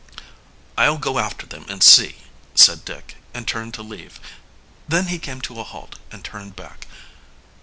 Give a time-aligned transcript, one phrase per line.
[0.79, 2.15] "I'll go after them and see,"
[2.55, 4.19] said Dick, and turned to leave.
[4.87, 6.87] Then he came to a halt and turned back.